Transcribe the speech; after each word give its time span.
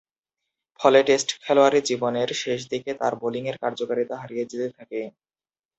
ফলে 0.79 0.99
টেস্ট 1.07 1.29
খেলোয়াড়ী 1.43 1.79
জীবনের 1.89 2.29
শেষ 2.41 2.59
দিকে 2.71 2.91
তার 2.99 3.13
বোলিংয়ের 3.21 3.57
কার্যকারিতা 3.63 4.15
হারিয়ে 4.21 4.45
যেতে 4.51 4.67
থাকে। 4.77 5.01